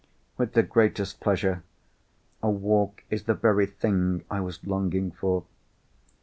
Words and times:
"With 0.35 0.53
the 0.53 0.63
greatest 0.63 1.19
pleasure. 1.19 1.61
A 2.41 2.49
walk 2.49 3.03
is 3.11 3.25
the 3.25 3.35
very 3.35 3.67
thing 3.67 4.25
I 4.31 4.39
was 4.39 4.65
longing 4.65 5.11
for." 5.11 5.45